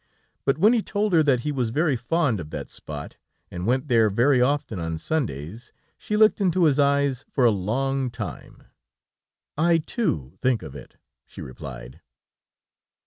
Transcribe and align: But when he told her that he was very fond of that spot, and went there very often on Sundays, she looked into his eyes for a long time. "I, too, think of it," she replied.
But 0.45 0.57
when 0.57 0.73
he 0.73 0.81
told 0.81 1.13
her 1.13 1.21
that 1.21 1.41
he 1.41 1.51
was 1.51 1.69
very 1.69 1.95
fond 1.95 2.39
of 2.39 2.49
that 2.49 2.71
spot, 2.71 3.17
and 3.51 3.67
went 3.67 3.87
there 3.87 4.09
very 4.09 4.41
often 4.41 4.79
on 4.79 4.97
Sundays, 4.97 5.71
she 5.95 6.17
looked 6.17 6.41
into 6.41 6.63
his 6.63 6.79
eyes 6.79 7.23
for 7.29 7.45
a 7.45 7.51
long 7.51 8.09
time. 8.09 8.63
"I, 9.59 9.77
too, 9.77 10.33
think 10.41 10.63
of 10.63 10.73
it," 10.75 10.95
she 11.27 11.43
replied. 11.43 12.01